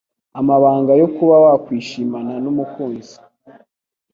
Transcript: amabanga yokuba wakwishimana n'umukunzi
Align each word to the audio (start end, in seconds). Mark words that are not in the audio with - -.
amabanga 0.39 0.91
yokuba 1.01 1.35
wakwishimana 1.45 2.33
n'umukunzi 2.43 3.15